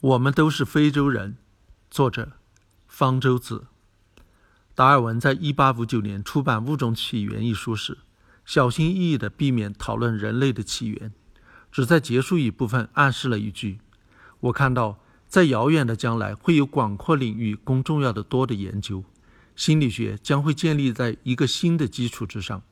[0.00, 1.38] 我们都是非洲人。
[1.90, 2.34] 作者：
[2.86, 3.66] 方舟子。
[4.76, 7.98] 达尔文在1859年出版《物种起源》一书时，
[8.44, 11.12] 小心翼翼地避免讨论人类的起源，
[11.72, 13.80] 只在结束语部分暗示了一句
[14.38, 19.02] ：“我看到，在遥远的将来，会有广阔领域供重要的多的研究。
[19.56, 22.62] 心理学将会建立在一个新的基础之上，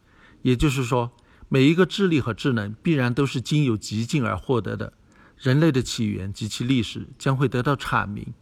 [0.42, 1.10] 也就是说，
[1.48, 4.92] 每一个智力和智能必然都是经由极境而获得的。
[5.38, 8.34] 人类的起源及其历史将会得到阐明。”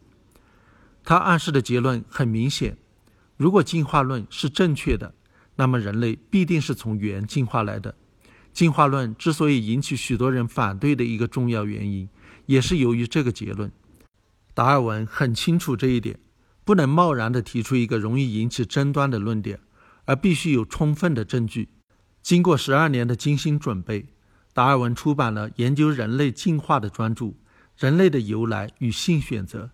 [1.05, 2.77] 他暗示的结论很明显。
[3.37, 5.15] 如果进化论是正确的，
[5.57, 7.95] 那么人类必定是从猿进化来的。
[8.53, 12.09] 进化论之所以引起许多人反对的一个重要原因，
[12.47, 13.71] 也是由于这个结论。
[14.55, 16.21] 达尔文很清楚这一点，
[16.65, 19.59] 不能贸然地提出一个容易引起争端的论点，
[20.05, 21.69] 而必须有充分的证据。
[22.23, 24.07] 经过十二年的精心准备，
[24.55, 27.27] 达尔文出版了研究人类进化的专著
[27.77, 29.65] 《人类的由来与性选择》。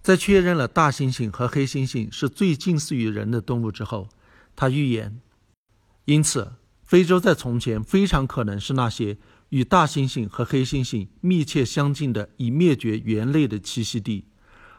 [0.00, 4.08] 在确认了大猩猩和黑猩猩是最近似于人的动物之后，
[4.54, 5.20] 他预言：
[6.04, 6.52] 因此，
[6.84, 9.18] 非洲在从前非常可能是那些
[9.48, 14.26] 与大猩猩和黑猩猩密切相近的已灭绝猿类的栖息地。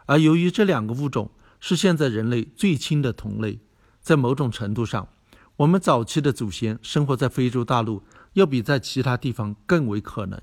[0.06, 3.60] 而由于这两个物种是现在人类最亲的同类，
[4.02, 5.10] 在某种程度上，
[5.58, 8.02] 我们早期的祖先生活在非洲大陆
[8.34, 10.40] 要比在其他地方更为可能。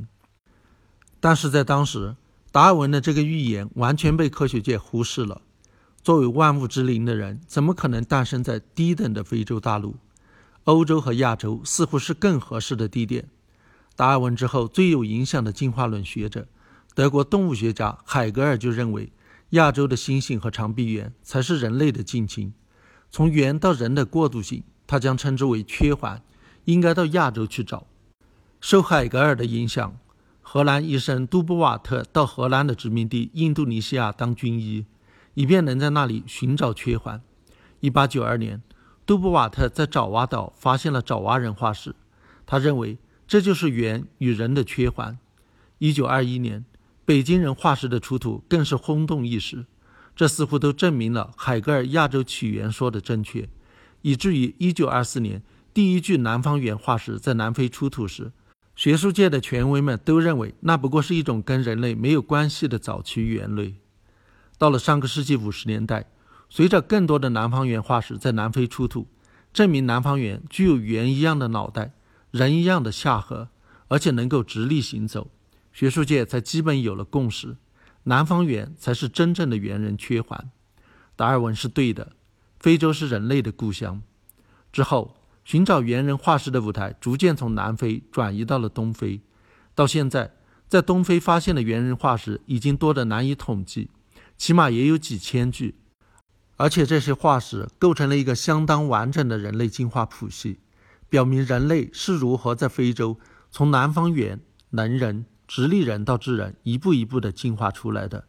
[1.20, 2.16] 但是在当时，
[2.52, 5.42] 达尔文的这个预言完全被科学界忽视了。
[6.02, 9.96] 作为万物之灵的人，怎么可能诞生在低等的非洲大陆？
[10.64, 13.28] 欧洲和亚洲似乎是更合适的地点。
[13.96, 16.46] 达尔文之后最有影响的进化论学者，
[16.94, 19.12] 德国动物学家海格尔就认为，
[19.50, 22.52] 亚洲的猩猩和长臂猿才是人类的近亲。
[23.10, 26.22] 从猿到人的过渡性，他将称之为缺环，
[26.66, 27.88] 应该到亚洲去找。
[28.60, 29.96] 受海格尔的影响。
[30.48, 34.86] 荷兰医生杜布瓦特到荷兰的殖民地印度尼西亚当军医，
[35.34, 37.20] 以便能在那里寻找缺环。
[37.80, 38.62] 1892年，
[39.04, 41.96] 杜布瓦特在爪哇岛发现了爪哇人化石，
[42.46, 45.18] 他认为这就是猿与人的缺环。
[45.80, 46.64] 1921年，
[47.04, 49.66] 北京人化石的出土更是轰动一时，
[50.14, 53.48] 这似乎都证明了海格尔亚洲起源说的正确，
[54.02, 55.42] 以至于1924年
[55.76, 58.32] 第一具南方猿化石在南非出土时。
[58.74, 63.74] 学术界的权威们都认为，那不过是一种跟人类没有关系的早期猿类。
[64.56, 66.06] 到了上个世纪五十年代，
[66.48, 69.06] 随着更多的南方猿化石在南非出土，
[69.52, 71.92] 证明南方猿具有猿一样的脑袋、
[72.30, 73.48] 人一样的下颌，
[73.88, 75.30] 而且能够直立行走，
[75.74, 77.54] 学术界才基本有了共识：
[78.04, 80.50] 南方猿才是真正的猿人缺环。
[81.14, 82.12] 达尔文是对的，
[82.58, 84.00] 非洲是人类的故乡。
[84.72, 85.15] 之后。
[85.46, 89.20] 寻找猿人化石的舞台逐渐从南非转移到了东非，
[89.76, 90.32] 到现在，
[90.66, 93.88] 在东非发现的猿人化石已经多得难以统计，
[94.36, 95.76] 起码也有几千具，
[96.56, 100.58] 而且这些化石构成了一个相当完整的人类进化谱系，
[101.08, 103.16] 表明人类是如何在非洲
[103.52, 104.40] 从南方猿、
[104.70, 108.24] 能人、直立人到智人一步一步地进化出来的。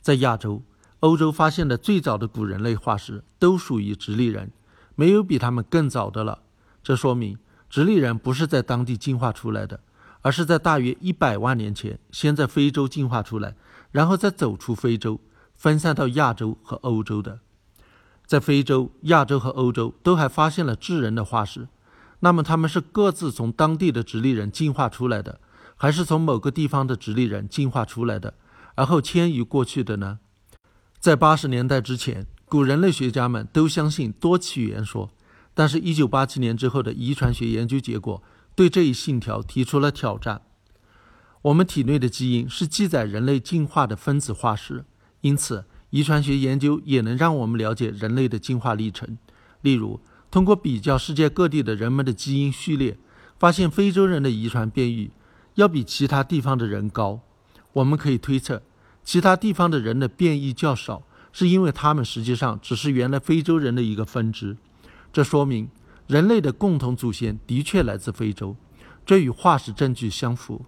[0.00, 0.62] 在亚洲、
[1.00, 4.52] 欧洲发现的最早的古人类化石都属于直立人。
[4.96, 6.40] 没有比他们更早的了，
[6.82, 7.38] 这说明
[7.70, 9.80] 直立人不是在当地进化出来的，
[10.22, 13.54] 而是在大约一百万年前先在非洲进化出来，
[13.92, 15.20] 然后再走出非洲，
[15.54, 17.40] 分散到亚洲和欧洲的。
[18.24, 21.68] 在非洲、亚洲和欧洲都还发现了智人的化石，
[22.20, 25.38] 那么他们是各自从当地的直立人进化出来的，
[25.76, 28.32] 还是从某个地方的直立人进化出来的，
[28.76, 30.20] 而后迁移过去的呢？
[30.98, 32.26] 在八十年代之前。
[32.48, 35.10] 古人类学家们都相信多起源说，
[35.52, 38.22] 但是1987年之后的遗传学研究结果
[38.54, 40.42] 对这一信条提出了挑战。
[41.42, 44.84] 我们体内的基因是记载人类进化的分子化石，
[45.22, 49.18] 因此遗传学研究也能让我们了解人类的进化历程。
[49.62, 52.96] 例如，通过比较世界各地的人们的基因序列，
[53.38, 55.10] 发现非洲人的遗传变异
[55.54, 57.20] 要比其他地方的人高。
[57.72, 58.62] 我们可以推测，
[59.04, 61.02] 其他地方的人的变异较少。
[61.38, 64.56] 是因为他们实际上只是原来非洲人的一个分支，
[65.12, 65.68] 这说明
[66.06, 68.56] 人类的共同祖先的确来自非洲，
[69.04, 70.64] 这与化石证据相符。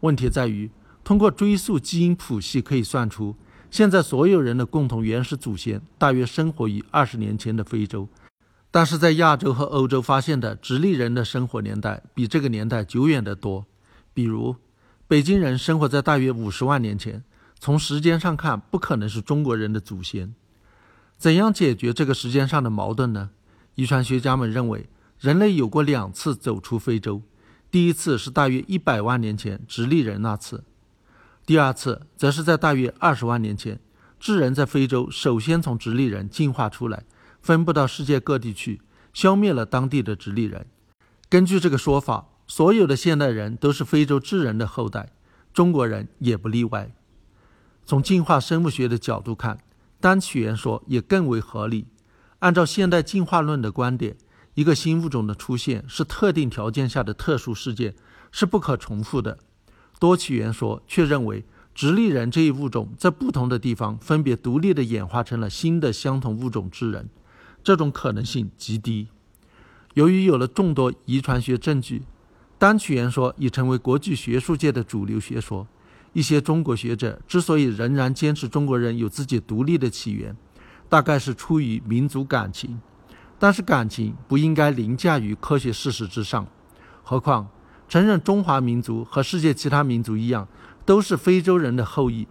[0.00, 0.70] 问题在于，
[1.02, 3.34] 通过追溯基因谱系可以算出，
[3.70, 8.06] 现在所有人的共同原始祖先大约生活于二十年前的非洲，
[8.70, 13.64] 但是在亚洲和欧洲发现的直立人的生活年代比这个年代久远得多。
[14.12, 14.56] 比如，
[15.08, 17.24] 北京人生活在大约五十万年前。
[17.62, 20.34] 从时间上看，不可能是中国人的祖先。
[21.18, 23.28] 怎样解决这个时间上的矛盾呢？
[23.74, 27.20] 遗传学家们认为，人类有过两次走出非洲，
[27.70, 30.64] 第一次是大约一百万年前直立人那次，
[31.44, 33.78] 第二次则是在大约二十万年前，
[34.18, 37.04] 智人在非洲首先从直立人进化出来，
[37.42, 38.80] 分布到世界各地去，
[39.12, 40.64] 消灭了当地的直立人。
[41.28, 45.12] 根据这个说法，所有的现代人都是非洲智人的后代，
[45.52, 46.90] 中国人也不例外。
[47.90, 49.58] 从进化生物学的角度看，
[49.98, 51.88] 单起源说也更为合理。
[52.38, 54.16] 按照现代进化论的观点，
[54.54, 57.96] 一个新物种的出现是特定条件下的特殊事件，
[58.30, 59.40] 是不可重复的。
[59.98, 61.44] 多起源说却认为，
[61.74, 67.08] 直立人这一物种在不同的地方分别独立地演化成了新的相同物种之人，
[67.64, 69.08] 这种可能性极低。
[69.94, 72.04] 由于有了众多遗传学证据，
[72.56, 75.66] 单起源说已成为国际学术界的主流学说。
[76.12, 80.36] 一些中国学者之所以仍然坚持中国人有自己独立的起源，
[80.88, 82.80] 大概是出于民族感情。
[83.38, 86.46] 但是感情不应该凌驾于科学事实之上，
[87.02, 87.48] 何况。
[87.88, 90.46] 承认中华民族和世界其他民族一样，
[90.84, 92.28] 都是非洲人的后裔，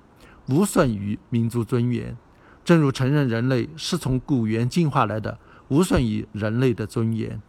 [0.48, 2.16] 无损于民族尊严。
[2.64, 5.38] 正如承认人类是从古猿进化来的，
[5.68, 7.42] 无损于人类的尊严。